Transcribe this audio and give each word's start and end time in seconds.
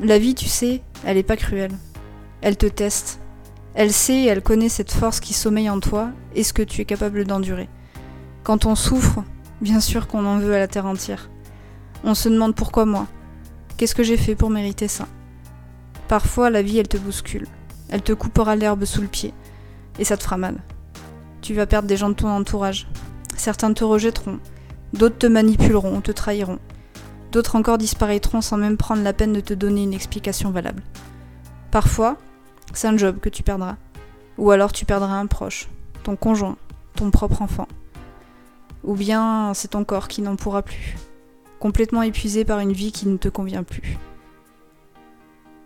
La 0.00 0.18
vie, 0.18 0.34
tu 0.34 0.46
sais, 0.46 0.82
elle 1.04 1.16
est 1.16 1.22
pas 1.22 1.36
cruelle. 1.36 1.72
Elle 2.42 2.58
te 2.58 2.66
teste. 2.66 3.18
Elle 3.74 3.92
sait 3.92 4.14
et 4.14 4.26
elle 4.26 4.42
connaît 4.42 4.68
cette 4.68 4.92
force 4.92 5.20
qui 5.20 5.32
sommeille 5.32 5.70
en 5.70 5.80
toi 5.80 6.10
et 6.34 6.42
ce 6.42 6.52
que 6.52 6.62
tu 6.62 6.82
es 6.82 6.84
capable 6.84 7.24
d'endurer. 7.24 7.68
Quand 8.42 8.66
on 8.66 8.74
souffre, 8.74 9.24
bien 9.62 9.80
sûr 9.80 10.06
qu'on 10.06 10.26
en 10.26 10.38
veut 10.38 10.54
à 10.54 10.58
la 10.58 10.68
terre 10.68 10.86
entière. 10.86 11.30
On 12.04 12.14
se 12.14 12.28
demande 12.28 12.54
pourquoi 12.54 12.84
moi 12.84 13.06
Qu'est-ce 13.76 13.94
que 13.94 14.02
j'ai 14.02 14.18
fait 14.18 14.34
pour 14.34 14.50
mériter 14.50 14.86
ça? 14.86 15.06
Parfois, 16.08 16.50
la 16.50 16.62
vie, 16.62 16.78
elle 16.78 16.88
te 16.88 16.98
bouscule. 16.98 17.48
Elle 17.88 18.02
te 18.02 18.12
coupera 18.12 18.54
l'herbe 18.54 18.84
sous 18.84 19.00
le 19.00 19.08
pied. 19.08 19.32
Et 19.98 20.04
ça 20.04 20.16
te 20.18 20.22
fera 20.22 20.36
mal. 20.36 20.56
Tu 21.40 21.54
vas 21.54 21.66
perdre 21.66 21.88
des 21.88 21.96
gens 21.96 22.10
de 22.10 22.14
ton 22.14 22.28
entourage. 22.28 22.86
Certains 23.36 23.72
te 23.72 23.84
rejetteront. 23.84 24.40
D'autres 24.92 25.18
te 25.18 25.26
manipuleront, 25.26 26.00
te 26.00 26.12
trahiront. 26.12 26.58
D'autres 27.36 27.56
encore 27.56 27.76
disparaîtront 27.76 28.40
sans 28.40 28.56
même 28.56 28.78
prendre 28.78 29.02
la 29.02 29.12
peine 29.12 29.34
de 29.34 29.40
te 29.40 29.52
donner 29.52 29.82
une 29.82 29.92
explication 29.92 30.52
valable. 30.52 30.82
Parfois, 31.70 32.16
c'est 32.72 32.88
un 32.88 32.96
job 32.96 33.18
que 33.20 33.28
tu 33.28 33.42
perdras. 33.42 33.76
Ou 34.38 34.52
alors 34.52 34.72
tu 34.72 34.86
perdras 34.86 35.18
un 35.18 35.26
proche, 35.26 35.68
ton 36.02 36.16
conjoint, 36.16 36.56
ton 36.94 37.10
propre 37.10 37.42
enfant. 37.42 37.68
Ou 38.84 38.94
bien 38.94 39.52
c'est 39.52 39.72
ton 39.72 39.84
corps 39.84 40.08
qui 40.08 40.22
n'en 40.22 40.36
pourra 40.36 40.62
plus, 40.62 40.96
complètement 41.60 42.00
épuisé 42.00 42.46
par 42.46 42.60
une 42.60 42.72
vie 42.72 42.90
qui 42.90 43.06
ne 43.06 43.18
te 43.18 43.28
convient 43.28 43.64
plus. 43.64 43.98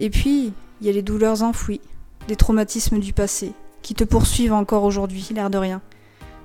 Et 0.00 0.10
puis, 0.10 0.52
il 0.80 0.86
y 0.88 0.90
a 0.90 0.92
les 0.92 1.02
douleurs 1.02 1.44
enfouies, 1.44 1.80
des 2.26 2.34
traumatismes 2.34 2.98
du 2.98 3.12
passé, 3.12 3.52
qui 3.82 3.94
te 3.94 4.02
poursuivent 4.02 4.52
encore 4.52 4.82
aujourd'hui, 4.82 5.28
l'air 5.32 5.48
de 5.48 5.58
rien. 5.58 5.80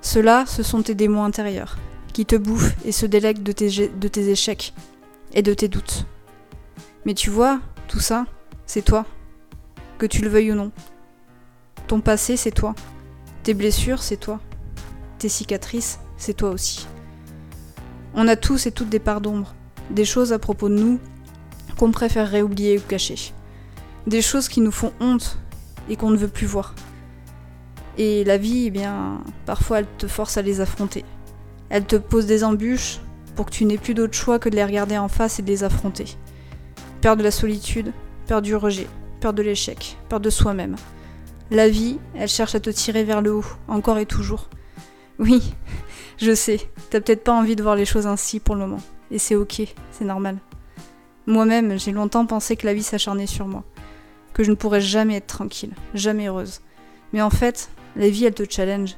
Ceux-là, 0.00 0.46
ce 0.46 0.62
sont 0.62 0.82
tes 0.82 0.94
démons 0.94 1.24
intérieurs, 1.24 1.76
qui 2.12 2.24
te 2.24 2.36
bouffent 2.36 2.76
et 2.84 2.92
se 2.92 3.04
délèguent 3.04 3.42
de 3.42 3.50
tes, 3.50 3.88
de 3.88 4.06
tes 4.06 4.28
échecs 4.28 4.72
et 5.34 5.42
de 5.42 5.54
tes 5.54 5.68
doutes. 5.68 6.06
Mais 7.04 7.14
tu 7.14 7.30
vois, 7.30 7.60
tout 7.86 8.00
ça, 8.00 8.26
c'est 8.66 8.82
toi, 8.82 9.06
que 9.98 10.06
tu 10.06 10.22
le 10.22 10.28
veuilles 10.28 10.52
ou 10.52 10.54
non. 10.54 10.72
Ton 11.86 12.00
passé, 12.00 12.36
c'est 12.36 12.50
toi. 12.50 12.74
Tes 13.42 13.54
blessures, 13.54 14.02
c'est 14.02 14.16
toi. 14.16 14.40
Tes 15.18 15.28
cicatrices, 15.28 15.98
c'est 16.16 16.34
toi 16.34 16.50
aussi. 16.50 16.86
On 18.14 18.28
a 18.28 18.36
tous 18.36 18.66
et 18.66 18.72
toutes 18.72 18.88
des 18.88 18.98
parts 18.98 19.20
d'ombre, 19.20 19.54
des 19.90 20.04
choses 20.04 20.32
à 20.32 20.38
propos 20.38 20.68
de 20.68 20.74
nous 20.74 21.00
qu'on 21.78 21.92
préférerait 21.92 22.42
oublier 22.42 22.78
ou 22.78 22.82
cacher. 22.82 23.32
Des 24.06 24.22
choses 24.22 24.48
qui 24.48 24.60
nous 24.60 24.72
font 24.72 24.92
honte 25.00 25.38
et 25.88 25.96
qu'on 25.96 26.10
ne 26.10 26.16
veut 26.16 26.28
plus 26.28 26.46
voir. 26.46 26.74
Et 27.96 28.24
la 28.24 28.38
vie, 28.38 28.66
eh 28.66 28.70
bien, 28.70 29.22
parfois 29.46 29.80
elle 29.80 29.86
te 29.98 30.06
force 30.06 30.36
à 30.36 30.42
les 30.42 30.60
affronter. 30.60 31.04
Elle 31.68 31.84
te 31.84 31.96
pose 31.96 32.26
des 32.26 32.44
embûches 32.44 33.00
pour 33.38 33.46
que 33.46 33.52
tu 33.52 33.66
n'aies 33.66 33.78
plus 33.78 33.94
d'autre 33.94 34.14
choix 34.14 34.40
que 34.40 34.48
de 34.48 34.56
les 34.56 34.64
regarder 34.64 34.98
en 34.98 35.06
face 35.06 35.38
et 35.38 35.42
de 35.42 35.46
les 35.46 35.62
affronter. 35.62 36.06
Peur 37.00 37.16
de 37.16 37.22
la 37.22 37.30
solitude, 37.30 37.92
peur 38.26 38.42
du 38.42 38.56
rejet, 38.56 38.88
peur 39.20 39.32
de 39.32 39.44
l'échec, 39.44 39.96
peur 40.08 40.18
de 40.18 40.28
soi-même. 40.28 40.74
La 41.52 41.68
vie, 41.68 42.00
elle 42.16 42.26
cherche 42.26 42.56
à 42.56 42.60
te 42.60 42.68
tirer 42.68 43.04
vers 43.04 43.22
le 43.22 43.32
haut, 43.32 43.44
encore 43.68 43.98
et 43.98 44.06
toujours. 44.06 44.48
Oui, 45.20 45.54
je 46.18 46.34
sais, 46.34 46.58
t'as 46.90 47.00
peut-être 47.00 47.22
pas 47.22 47.32
envie 47.32 47.54
de 47.54 47.62
voir 47.62 47.76
les 47.76 47.84
choses 47.84 48.08
ainsi 48.08 48.40
pour 48.40 48.56
le 48.56 48.62
moment. 48.62 48.82
Et 49.12 49.20
c'est 49.20 49.36
ok, 49.36 49.62
c'est 49.92 50.04
normal. 50.04 50.38
Moi-même, 51.28 51.78
j'ai 51.78 51.92
longtemps 51.92 52.26
pensé 52.26 52.56
que 52.56 52.66
la 52.66 52.74
vie 52.74 52.82
s'acharnait 52.82 53.28
sur 53.28 53.46
moi. 53.46 53.62
Que 54.32 54.42
je 54.42 54.50
ne 54.50 54.56
pourrais 54.56 54.80
jamais 54.80 55.14
être 55.14 55.28
tranquille, 55.28 55.74
jamais 55.94 56.26
heureuse. 56.26 56.60
Mais 57.12 57.22
en 57.22 57.30
fait, 57.30 57.70
la 57.94 58.08
vie, 58.08 58.24
elle 58.24 58.34
te 58.34 58.50
challenge. 58.50 58.96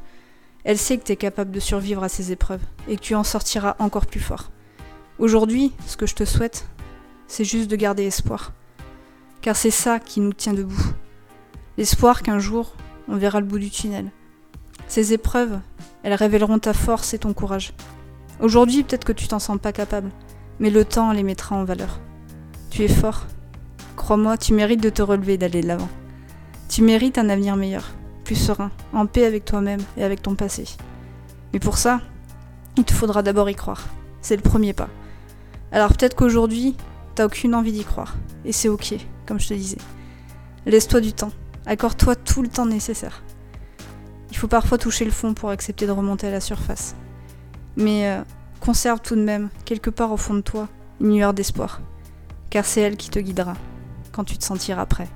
Elle 0.65 0.79
sait 0.79 0.99
que 0.99 1.05
tu 1.05 1.13
es 1.13 1.17
capable 1.17 1.51
de 1.51 1.61
survivre 1.61 2.03
à 2.03 2.09
ces 2.09 2.33
épreuves 2.33 2.63
et 2.89 2.97
que 2.97 3.01
tu 3.01 3.15
en 3.15 3.25
sortiras 3.25 3.77
encore 3.79 4.07
plus 4.07 4.21
fort. 4.21 4.51
Aujourd'hui, 5.19 5.73
ce 5.87 5.97
que 5.97 6.07
je 6.07 6.15
te 6.15 6.25
souhaite, 6.25 6.67
c'est 7.27 7.45
juste 7.45 7.71
de 7.71 7.77
garder 7.77 8.05
espoir. 8.05 8.53
Car 9.41 9.57
c'est 9.57 9.71
ça 9.71 9.99
qui 9.99 10.21
nous 10.21 10.33
tient 10.33 10.53
debout. 10.53 10.83
L'espoir 11.79 12.23
qu'un 12.23 12.39
jour, 12.39 12.75
on 13.09 13.17
verra 13.17 13.41
le 13.41 13.47
bout 13.47 13.59
du 13.59 13.71
tunnel. 13.71 14.11
Ces 14.87 15.13
épreuves, 15.13 15.61
elles 16.03 16.15
révéleront 16.15 16.59
ta 16.59 16.75
force 16.75 17.15
et 17.15 17.19
ton 17.19 17.33
courage. 17.33 17.73
Aujourd'hui, 18.41 18.83
peut-être 18.83 19.05
que 19.05 19.13
tu 19.13 19.29
t'en 19.29 19.39
sens 19.39 19.59
pas 19.59 19.73
capable, 19.73 20.11
mais 20.59 20.71
le 20.71 20.85
temps 20.85 21.13
les 21.13 21.23
mettra 21.23 21.57
en 21.57 21.65
valeur. 21.65 22.01
Tu 22.71 22.83
es 22.83 22.89
fort. 22.89 23.27
Crois-moi, 23.97 24.37
tu 24.37 24.53
mérites 24.53 24.83
de 24.83 24.91
te 24.91 25.03
relever 25.03 25.35
et 25.35 25.39
d'aller 25.39 25.63
de 25.63 25.69
l'avant. 25.69 25.89
Tu 26.69 26.83
mérites 26.83 27.19
un 27.19 27.29
avenir 27.29 27.57
meilleur 27.57 27.93
plus 28.31 28.37
serein, 28.37 28.71
en 28.93 29.07
paix 29.07 29.25
avec 29.25 29.45
toi-même 29.45 29.81
et 29.97 30.05
avec 30.05 30.23
ton 30.23 30.37
passé. 30.37 30.63
Mais 31.53 31.59
pour 31.59 31.79
ça, 31.79 32.01
il 32.77 32.85
te 32.85 32.93
faudra 32.93 33.25
d'abord 33.25 33.51
y 33.51 33.57
croire. 33.57 33.89
C'est 34.21 34.37
le 34.37 34.43
premier 34.43 34.73
pas. 34.73 34.89
Alors 35.73 35.89
peut-être 35.89 36.15
qu'aujourd'hui, 36.15 36.77
t'as 37.17 37.27
aucune 37.27 37.57
envie 37.57 37.73
d'y 37.73 37.83
croire. 37.83 38.15
Et 38.45 38.53
c'est 38.53 38.69
ok, 38.69 38.95
comme 39.27 39.41
je 39.41 39.49
te 39.49 39.55
disais. 39.55 39.79
Laisse-toi 40.65 41.01
du 41.01 41.13
temps. 41.13 41.33
Accorde-toi 41.67 42.15
tout 42.15 42.43
le 42.43 42.47
temps 42.47 42.67
nécessaire. 42.67 43.25
Il 44.31 44.37
faut 44.37 44.47
parfois 44.47 44.79
toucher 44.79 45.05
le 45.05 45.11
fond 45.11 45.35
pour 45.35 45.51
accepter 45.51 45.89
de 45.89 45.91
remonter 45.91 46.29
à 46.29 46.31
la 46.31 46.41
surface. 46.41 46.95
Mais 47.77 48.07
euh, 48.07 48.23
conserve 48.61 49.01
tout 49.01 49.17
de 49.17 49.25
même, 49.25 49.49
quelque 49.65 49.91
part 49.91 50.13
au 50.13 50.17
fond 50.17 50.35
de 50.35 50.41
toi, 50.41 50.69
une 51.01 51.17
lueur 51.17 51.35
d'espoir. 51.35 51.81
Car 52.49 52.65
c'est 52.65 52.81
elle 52.81 52.97
qui 52.97 53.11
te 53.11 53.19
guidera 53.19 53.55
quand 54.13 54.23
tu 54.23 54.39
te 54.39 54.45
sentiras 54.45 54.87
prêt. 54.87 55.09